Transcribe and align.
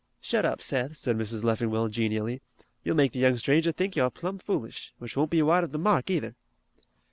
"Shut 0.19 0.47
up, 0.47 0.63
Seth," 0.63 0.97
said 0.97 1.15
Mrs. 1.15 1.43
Leffingwell, 1.43 1.87
genially, 1.87 2.41
"you'll 2.83 2.95
make 2.95 3.11
the 3.11 3.19
young 3.19 3.37
stranger 3.37 3.71
think 3.71 3.95
you're 3.95 4.09
plum' 4.09 4.39
foolish, 4.39 4.95
which 4.97 5.15
won't 5.15 5.29
be 5.29 5.43
wide 5.43 5.63
of 5.63 5.73
the 5.73 5.77
mark 5.77 6.09
either." 6.09 6.35